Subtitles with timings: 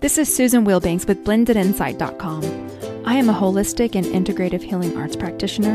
[0.00, 3.04] This is Susan Wilbanks with blendedinsight.com.
[3.04, 5.74] I am a holistic and integrative healing arts practitioner,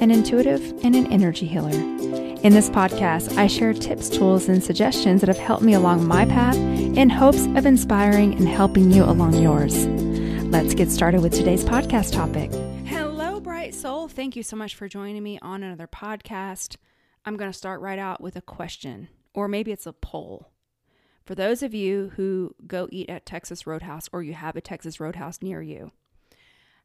[0.00, 1.70] an intuitive, and an energy healer.
[1.70, 6.24] In this podcast, I share tips, tools, and suggestions that have helped me along my
[6.24, 9.86] path in hopes of inspiring and helping you along yours.
[9.86, 12.50] Let's get started with today's podcast topic.
[12.88, 14.08] Hello, bright soul.
[14.08, 16.76] Thank you so much for joining me on another podcast.
[17.24, 20.50] I'm going to start right out with a question, or maybe it's a poll.
[21.24, 24.98] For those of you who go eat at Texas Roadhouse or you have a Texas
[24.98, 25.92] Roadhouse near you,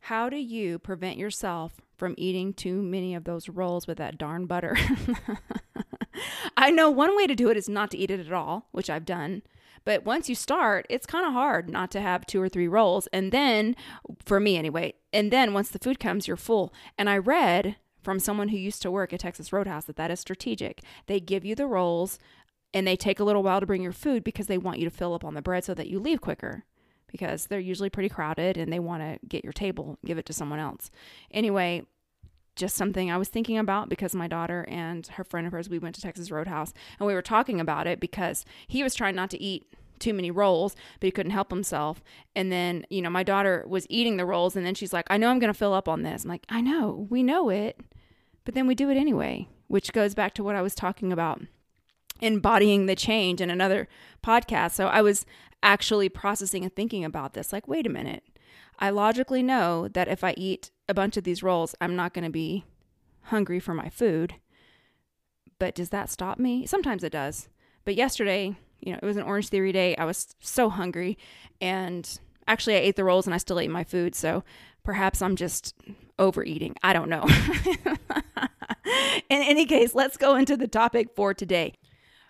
[0.01, 4.45] how do you prevent yourself from eating too many of those rolls with that darn
[4.45, 4.77] butter?
[6.57, 8.89] I know one way to do it is not to eat it at all, which
[8.89, 9.41] I've done.
[9.83, 13.07] But once you start, it's kind of hard not to have two or three rolls.
[13.13, 13.75] And then,
[14.23, 16.73] for me anyway, and then once the food comes, you're full.
[16.97, 20.19] And I read from someone who used to work at Texas Roadhouse that that is
[20.19, 20.81] strategic.
[21.07, 22.19] They give you the rolls
[22.75, 24.95] and they take a little while to bring your food because they want you to
[24.95, 26.65] fill up on the bread so that you leave quicker
[27.07, 30.33] because they're usually pretty crowded and they want to get your table, give it to
[30.33, 30.91] someone else.
[31.31, 31.83] Anyway,
[32.57, 35.79] just something I was thinking about because my daughter and her friend of hers, we
[35.79, 39.29] went to Texas Roadhouse and we were talking about it because he was trying not
[39.29, 39.65] to eat
[39.97, 42.03] too many rolls, but he couldn't help himself.
[42.35, 45.15] And then, you know, my daughter was eating the rolls and then she's like, I
[45.15, 46.25] know I'm going to fill up on this.
[46.25, 47.79] I'm like, I know, we know it,
[48.43, 51.41] but then we do it anyway, which goes back to what I was talking about
[52.21, 53.87] embodying the change in another
[54.23, 54.71] podcast.
[54.71, 55.25] So I was
[55.61, 58.23] actually processing and thinking about this like, wait a minute.
[58.79, 62.25] I logically know that if I eat a bunch of these rolls, I'm not going
[62.25, 62.65] to be
[63.23, 64.35] hungry for my food.
[65.57, 66.65] But does that stop me?
[66.65, 67.47] Sometimes it does.
[67.85, 69.95] But yesterday, you know, it was an Orange Theory day.
[69.95, 71.17] I was so hungry.
[71.61, 74.15] And actually, I ate the rolls and I still ate my food.
[74.15, 74.43] So
[74.83, 75.73] perhaps I'm just
[76.19, 76.75] overeating.
[76.83, 77.25] I don't know.
[79.29, 81.73] In any case, let's go into the topic for today.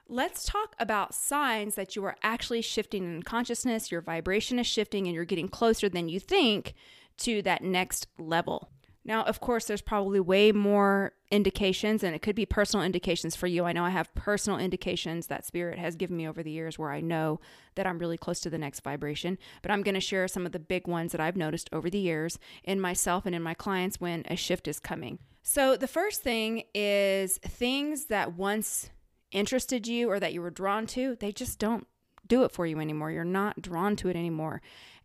[0.08, 5.08] Let's talk about signs that you are actually shifting in consciousness, your vibration is shifting,
[5.08, 6.76] and you're getting closer than you think
[7.18, 8.70] to that next level.
[9.04, 13.46] Now, of course, there's probably way more indications, and it could be personal indications for
[13.46, 13.66] you.
[13.66, 16.92] I know I have personal indications that Spirit has given me over the years where
[16.92, 17.40] I know
[17.76, 19.38] that I'm really close to the next vibration.
[19.62, 22.00] But I'm going to share some of the big ones that I've noticed over the
[22.00, 25.20] years in myself and in my clients when a shift is coming.
[25.44, 28.90] So, the first thing is things that once
[29.36, 31.86] interested you or that you were drawn to, they just don't
[32.26, 33.12] do it for you anymore.
[33.12, 34.62] You're not drawn to it anymore.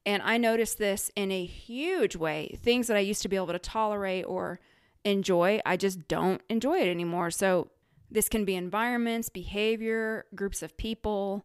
[0.07, 2.57] And I noticed this in a huge way.
[2.63, 4.61] Things that I used to be able to tolerate or
[5.05, 7.31] enjoy, I just don't enjoy it anymore.
[7.31, 7.69] So
[8.11, 11.45] this can be environments, behavior, groups of people.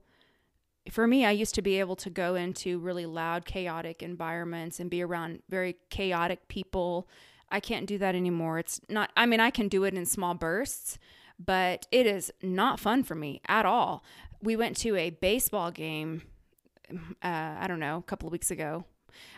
[0.89, 4.89] For me, I used to be able to go into really loud, chaotic environments and
[4.89, 7.09] be around very chaotic people.
[7.49, 8.59] I can't do that anymore.
[8.59, 10.97] It's not, I mean, I can do it in small bursts,
[11.43, 14.03] but it is not fun for me at all.
[14.41, 16.23] We went to a baseball game,
[16.91, 16.97] uh,
[17.59, 18.85] I don't know, a couple of weeks ago.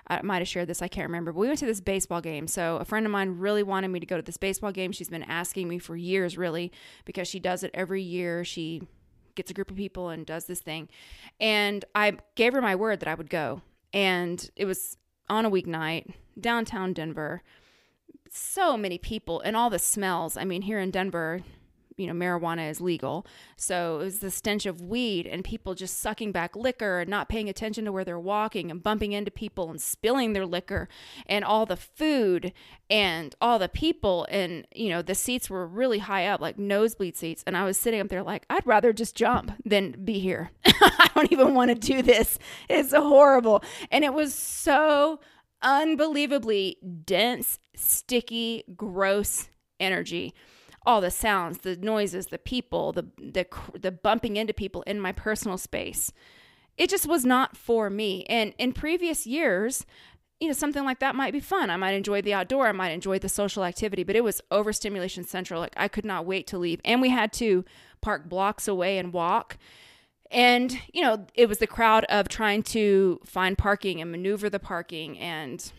[0.08, 1.32] I might have shared this, I can't remember.
[1.32, 2.48] But we went to this baseball game.
[2.48, 4.92] So, a friend of mine really wanted me to go to this baseball game.
[4.92, 6.72] She's been asking me for years, really,
[7.06, 8.44] because she does it every year.
[8.44, 8.82] She
[9.36, 10.90] gets a group of people and does this thing.
[11.40, 13.62] And I gave her my word that I would go.
[13.94, 14.98] And it was
[15.30, 17.44] on a weeknight, downtown Denver.
[18.30, 20.36] So many people and all the smells.
[20.36, 21.42] I mean, here in Denver,
[21.98, 23.26] you know, marijuana is legal.
[23.56, 27.28] So it was the stench of weed and people just sucking back liquor and not
[27.28, 30.88] paying attention to where they're walking and bumping into people and spilling their liquor
[31.26, 32.54] and all the food
[32.90, 34.28] and all the people.
[34.30, 37.44] And, you know, the seats were really high up, like nosebleed seats.
[37.48, 40.52] And I was sitting up there like, I'd rather just jump than be here.
[40.66, 42.38] I don't even want to do this.
[42.70, 43.64] It's horrible.
[43.90, 45.20] And it was so
[45.64, 50.36] unbelievably dense, sticky, gross energy
[50.88, 53.46] all the sounds, the noises, the people, the the
[53.80, 56.12] the bumping into people in my personal space.
[56.78, 58.24] It just was not for me.
[58.30, 59.86] And in previous years,
[60.40, 61.70] you know, something like that might be fun.
[61.70, 65.26] I might enjoy the outdoor, I might enjoy the social activity, but it was overstimulation
[65.26, 65.60] central.
[65.60, 66.80] Like I could not wait to leave.
[66.86, 67.66] And we had to
[68.02, 69.58] park blocks away and walk.
[70.30, 74.60] And, you know, it was the crowd of trying to find parking and maneuver the
[74.60, 75.72] parking and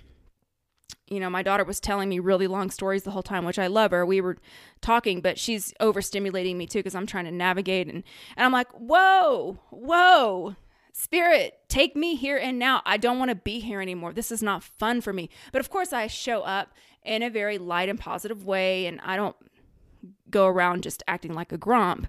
[1.11, 3.67] you know, my daughter was telling me really long stories the whole time, which I
[3.67, 4.05] love her.
[4.05, 4.37] We were
[4.81, 7.87] talking, but she's overstimulating me too because I'm trying to navigate.
[7.89, 8.05] And,
[8.37, 10.57] and I'm like, whoa, whoa,
[10.93, 12.83] spirit, take me here and now.
[12.85, 14.13] I don't want to be here anymore.
[14.13, 15.31] This is not fun for me.
[15.53, 16.73] But of course, I show up
[17.05, 19.37] in a very light and positive way, and I don't
[20.31, 22.07] go around just acting like a grump.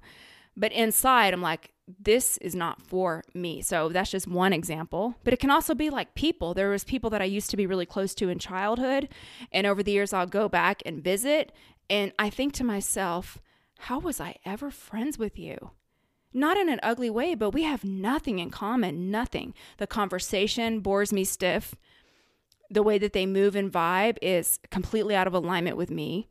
[0.57, 3.62] But inside, I'm like, this is not for me.
[3.62, 5.15] So that's just one example.
[5.24, 6.53] But it can also be like people.
[6.53, 9.09] There was people that I used to be really close to in childhood,
[9.51, 11.51] and over the years I'll go back and visit,
[11.89, 13.39] and I think to myself,
[13.80, 15.71] how was I ever friends with you?
[16.33, 19.53] not in an ugly way, but we have nothing in common, nothing.
[19.77, 21.75] The conversation bores me stiff.
[22.69, 26.27] The way that they move and vibe is completely out of alignment with me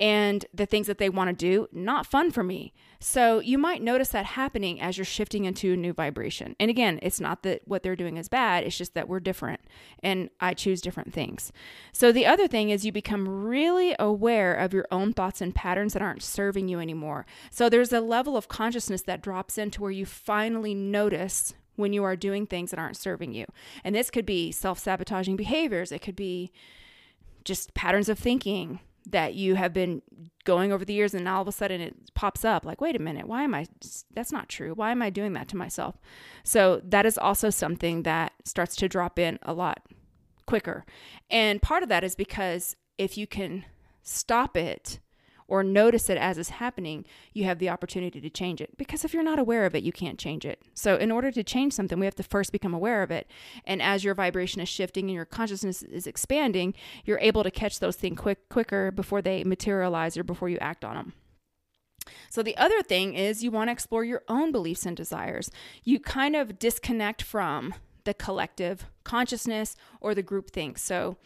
[0.00, 2.72] and the things that they want to do not fun for me.
[2.98, 6.56] So you might notice that happening as you're shifting into a new vibration.
[6.58, 9.60] And again it's not that what they're doing is bad it's just that we're different
[10.02, 11.52] and i choose different things.
[11.92, 15.92] So the other thing is you become really aware of your own thoughts and patterns
[15.92, 17.26] that aren't serving you anymore.
[17.50, 22.04] So there's a level of consciousness that drops into where you finally notice when you
[22.04, 23.46] are doing things that aren't serving you.
[23.82, 25.92] And this could be self-sabotaging behaviors.
[25.92, 26.52] It could be
[27.44, 30.02] just patterns of thinking that you have been
[30.44, 32.98] going over the years and all of a sudden it pops up like wait a
[32.98, 33.66] minute why am i
[34.14, 34.72] that's not true.
[34.74, 35.96] Why am i doing that to myself?
[36.42, 39.80] So that is also something that starts to drop in a lot
[40.46, 40.84] quicker.
[41.30, 43.64] And part of that is because if you can
[44.02, 45.00] stop it
[45.46, 48.76] or notice it as it's happening, you have the opportunity to change it.
[48.76, 50.62] Because if you're not aware of it, you can't change it.
[50.74, 53.28] So, in order to change something, we have to first become aware of it.
[53.64, 56.74] And as your vibration is shifting and your consciousness is expanding,
[57.04, 60.84] you're able to catch those things quick quicker before they materialize or before you act
[60.84, 61.12] on them.
[62.30, 65.50] So, the other thing is you want to explore your own beliefs and desires.
[65.82, 67.74] You kind of disconnect from
[68.04, 70.78] the collective consciousness or the group think.
[70.78, 71.16] So,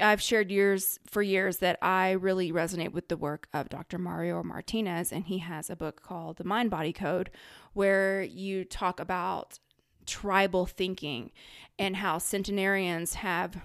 [0.00, 3.98] I've shared years for years that I really resonate with the work of Dr.
[3.98, 7.30] Mario Martinez, and he has a book called The Mind Body Code,
[7.72, 9.58] where you talk about
[10.06, 11.30] tribal thinking
[11.78, 13.60] and how centenarians have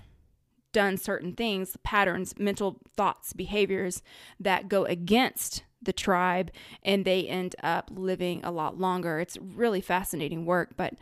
[0.72, 4.02] done certain things, patterns, mental thoughts, behaviors
[4.40, 6.52] that go against the tribe,
[6.82, 9.20] and they end up living a lot longer.
[9.20, 10.96] It's really fascinating work, but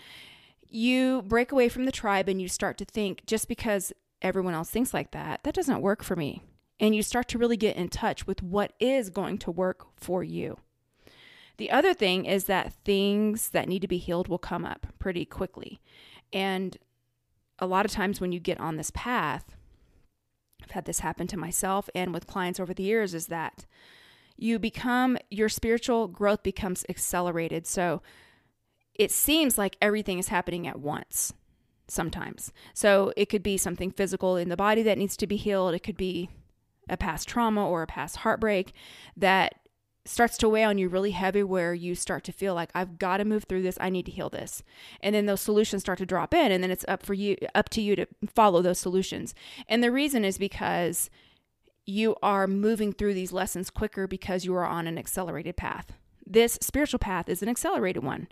[0.67, 3.91] you break away from the tribe and you start to think just because
[4.21, 6.43] everyone else thinks like that, that doesn't work for me.
[6.79, 10.23] And you start to really get in touch with what is going to work for
[10.23, 10.57] you.
[11.57, 15.25] The other thing is that things that need to be healed will come up pretty
[15.25, 15.79] quickly.
[16.33, 16.77] And
[17.59, 19.55] a lot of times when you get on this path,
[20.63, 23.65] I've had this happen to myself and with clients over the years, is that
[24.37, 27.67] you become, your spiritual growth becomes accelerated.
[27.67, 28.01] So
[28.95, 31.33] it seems like everything is happening at once
[31.91, 32.51] sometimes.
[32.73, 35.73] So it could be something physical in the body that needs to be healed.
[35.73, 36.29] It could be
[36.89, 38.73] a past trauma or a past heartbreak
[39.15, 39.55] that
[40.03, 43.17] starts to weigh on you really heavy where you start to feel like I've got
[43.17, 44.63] to move through this, I need to heal this.
[45.01, 47.69] And then those solutions start to drop in and then it's up for you up
[47.69, 49.35] to you to follow those solutions.
[49.67, 51.09] And the reason is because
[51.85, 55.91] you are moving through these lessons quicker because you are on an accelerated path.
[56.25, 58.27] This spiritual path is an accelerated one.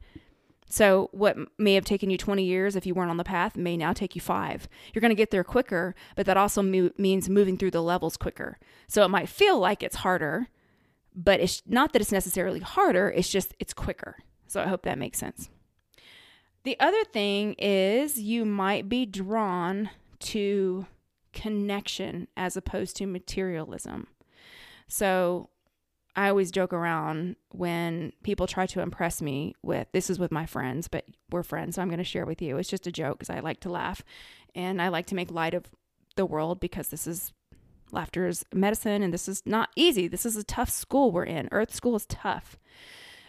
[0.72, 3.76] So, what may have taken you 20 years if you weren't on the path may
[3.76, 4.70] now take you five.
[4.94, 8.18] You're going to get there quicker, but that also mo- means moving through the levels
[8.18, 8.60] quicker.
[8.88, 10.48] So, it might feel like it's harder,
[11.16, 14.18] but it's not that it's necessarily harder, it's just it's quicker.
[14.46, 15.50] So, I hope that makes sense.
[16.64, 19.90] The other thing is you might be drawn
[20.20, 20.86] to
[21.34, 24.08] connection as opposed to materialism.
[24.88, 25.50] So,
[26.20, 30.46] I always joke around when people try to impress me with this is with my
[30.46, 32.58] friends, but we're friends, so I'm going to share with you.
[32.58, 34.04] It's just a joke because I like to laugh
[34.54, 35.68] and I like to make light of
[36.18, 37.32] the world because this is
[37.94, 40.10] laughter is medicine and this is not easy.
[40.10, 41.48] This is a tough school we're in.
[41.54, 42.60] Earth school is tough.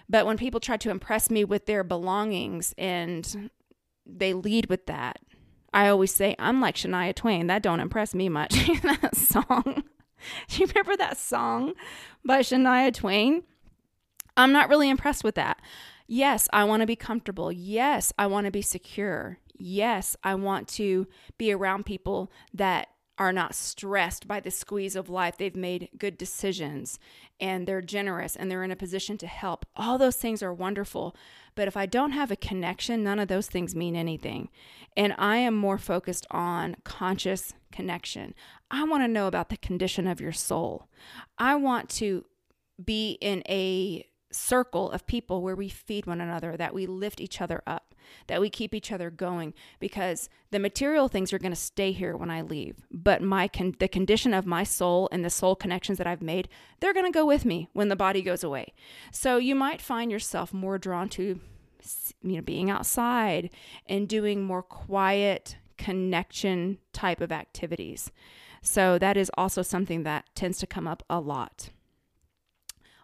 [0.09, 3.51] But when people try to impress me with their belongings and
[4.05, 5.21] they lead with that,
[5.73, 7.47] I always say, I'm like Shania Twain.
[7.47, 8.53] That don't impress me much.
[8.82, 9.85] that song.
[10.48, 11.74] Do you remember that song
[12.24, 13.43] by Shania Twain?
[14.36, 15.60] I'm not really impressed with that.
[16.06, 17.53] Yes, I want to be comfortable.
[17.53, 19.39] Yes, I want to be secure.
[19.56, 21.06] Yes, I want to
[21.39, 22.89] be around people that
[23.20, 25.36] are not stressed by the squeeze of life.
[25.36, 26.98] They've made good decisions
[27.39, 29.67] and they're generous and they're in a position to help.
[29.77, 31.15] All those things are wonderful.
[31.55, 34.48] But if I don't have a connection, none of those things mean anything.
[34.96, 38.34] And I am more focused on conscious connection.
[38.70, 40.89] I want to know about the condition of your soul.
[41.36, 42.24] I want to
[42.82, 47.41] be in a circle of people where we feed one another, that we lift each
[47.41, 47.94] other up,
[48.27, 52.17] that we keep each other going because the material things are going to stay here
[52.17, 55.99] when I leave, but my con- the condition of my soul and the soul connections
[55.99, 56.49] that I've made,
[56.81, 58.72] they're going to go with me when the body goes away.
[59.13, 61.41] So you might find yourself more drawn to
[62.22, 63.51] you know being outside
[63.87, 68.10] and doing more quiet connection type of activities.
[68.63, 71.70] So that is also something that tends to come up a lot.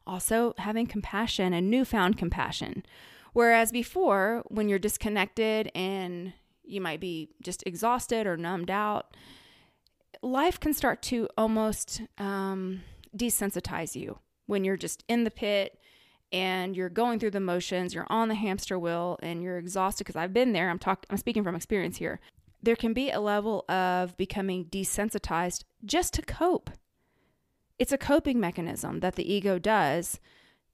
[0.07, 2.85] Also, having compassion and newfound compassion.
[3.33, 6.33] Whereas before, when you're disconnected and
[6.65, 9.17] you might be just exhausted or numbed out,
[10.23, 12.83] life can start to almost um,
[13.17, 15.79] desensitize you when you're just in the pit
[16.33, 20.17] and you're going through the motions, you're on the hamster wheel and you're exhausted because
[20.17, 20.71] I've been there.
[20.71, 22.21] I'm talking I'm speaking from experience here.
[22.63, 26.71] There can be a level of becoming desensitized just to cope.
[27.79, 30.19] It's a coping mechanism that the ego does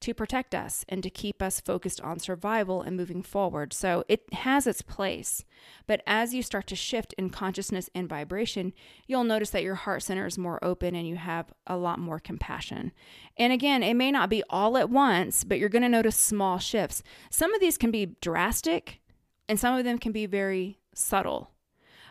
[0.03, 3.73] to protect us and to keep us focused on survival and moving forward.
[3.73, 5.45] So it has its place.
[5.87, 8.73] But as you start to shift in consciousness and vibration,
[9.07, 12.19] you'll notice that your heart center is more open and you have a lot more
[12.19, 12.91] compassion.
[13.37, 16.59] And again, it may not be all at once, but you're going to notice small
[16.59, 17.05] shifts.
[17.31, 19.01] Some of these can be drastic
[19.49, 21.53] and some of them can be very subtle.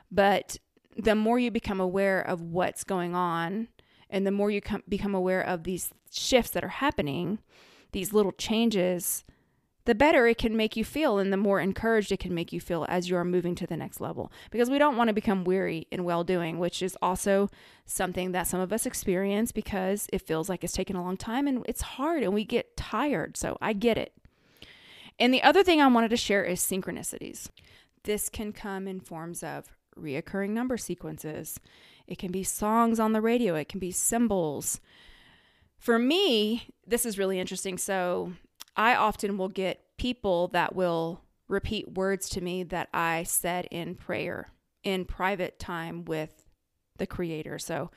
[0.10, 0.57] But
[0.95, 3.67] the more you become aware of what's going on,
[4.12, 7.39] and the more you com- become aware of these shifts that are happening,
[7.94, 9.24] these little changes,
[9.86, 12.60] the better it can make you feel and the more encouraged it can make you
[12.60, 14.32] feel as you are moving to the next level.
[14.51, 17.50] Because we don't want to become weary in well doing, which is also
[17.86, 21.48] something that some of us experience because it feels like it's taken a long time
[21.48, 23.38] and it's hard and we get tired.
[23.38, 24.13] So I get it.
[25.18, 27.50] And the other thing I wanted to share is synchronicities.
[28.03, 31.60] This can come in forms of reoccurring number sequences,
[32.12, 34.80] it can be songs on the radio, it can be symbols
[35.82, 37.80] for me, this is really interesting.
[37.80, 38.34] So
[38.77, 43.96] I often will get people that will repeat words to me that I said in
[43.96, 44.51] prayer
[44.84, 46.46] in private time with
[46.98, 47.58] the creator.
[47.58, 47.89] So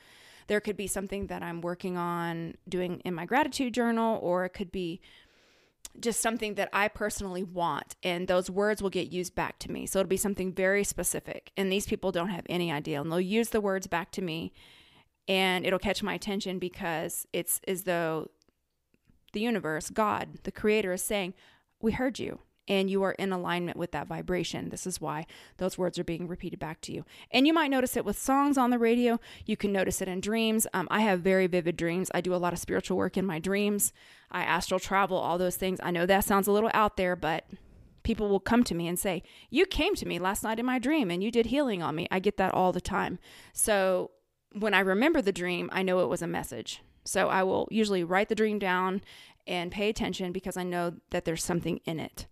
[0.47, 4.49] there could be something that I'm working on doing in my gratitude journal, or it
[4.49, 4.99] could be
[5.99, 9.85] just something that I personally want, and those words will get used back to me.
[9.85, 13.21] So it'll be something very specific, and these people don't have any idea, and they'll
[13.21, 14.53] use the words back to me,
[15.27, 18.29] and it'll catch my attention because it's as though
[19.33, 21.33] the universe, God, the creator is saying,
[21.81, 24.69] We heard you and you are in alignment with that vibration.
[24.69, 25.25] This is why
[25.57, 27.05] those words are being repeated back to you.
[27.31, 29.19] And you might notice it with songs on the radio.
[29.45, 30.65] You can notice it in dreams.
[30.73, 32.09] Um, I have very vivid dreams.
[32.13, 33.93] I do a lot of spiritual work in my dreams.
[34.31, 35.79] I astral travel, all those things.
[35.83, 37.45] I know that sounds a little out there, but
[38.03, 40.79] people will come to me and say, You came to me last night in my
[40.79, 42.07] dream and you did healing on me.
[42.09, 43.19] I get that all the time.
[43.53, 44.11] So
[44.53, 46.81] when I remember the dream, I know it was a message.
[47.03, 49.01] So I will usually write the dream down
[49.45, 52.25] and pay attention because I know that there's something in it.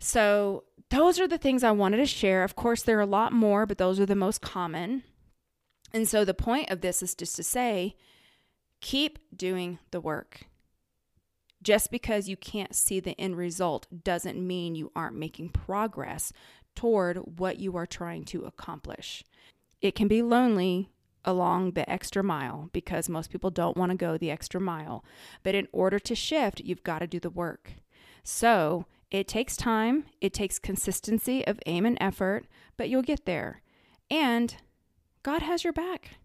[0.00, 2.42] So those are the things I wanted to share.
[2.42, 5.04] Of course, there are a lot more, but those are the most common.
[5.92, 7.96] And so the point of this is just to say
[8.80, 10.42] keep doing the work.
[11.62, 16.32] Just because you can't see the end result doesn't mean you aren't making progress
[16.74, 19.22] toward what you are trying to accomplish.
[19.82, 20.88] It can be lonely
[21.24, 25.04] along the extra mile because most people don't want to go the extra mile.
[25.42, 27.72] But in order to shift, you've got to do the work.
[28.24, 33.62] So it takes time, it takes consistency of aim and effort, but you'll get there.
[34.10, 34.56] And
[35.22, 36.16] God has your back.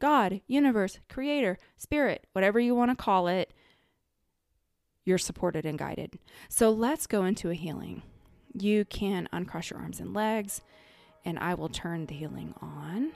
[0.00, 3.52] God, universe, creator, spirit, whatever you want to call it,
[5.04, 6.18] you're supported and guided.
[6.48, 8.02] So let's go into a healing.
[8.52, 10.60] You can uncross your arms and legs,
[11.24, 13.12] and I will turn the healing on.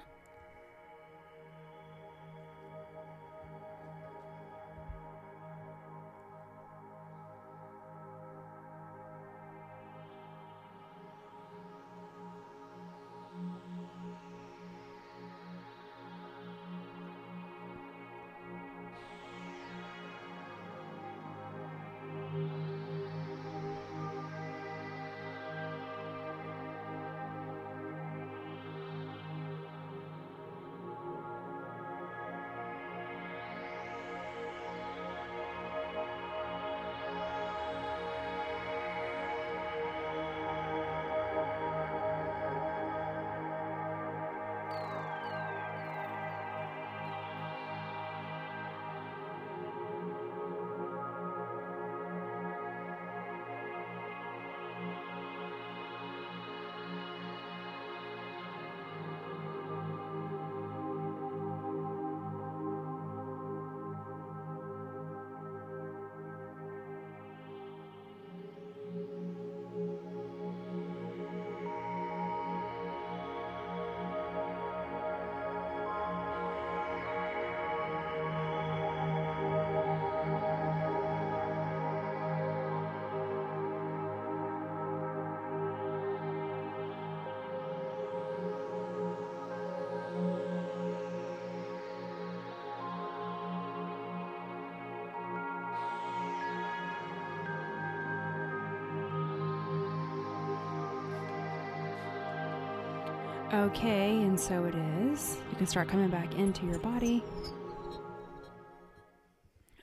[103.52, 105.36] Okay, and so it is.
[105.50, 107.22] You can start coming back into your body.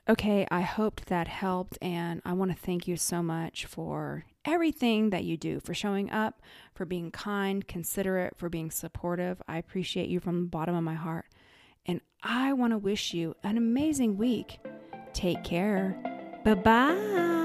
[0.08, 5.10] Okay, I hoped that helped, and I want to thank you so much for everything
[5.10, 6.42] that you do, for showing up,
[6.74, 9.40] for being kind, considerate, for being supportive.
[9.46, 11.26] I appreciate you from the bottom of my heart.
[11.86, 14.58] And I want to wish you an amazing week.
[15.12, 15.96] Take care.
[16.44, 17.39] Bye bye.